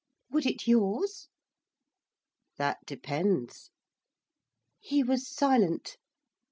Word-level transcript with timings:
'Would 0.31 0.47
it 0.47 0.65
yours?' 0.67 1.27
'That 2.57 2.79
depends.' 2.87 3.69
He 4.79 5.03
was 5.03 5.27
silent. 5.27 5.97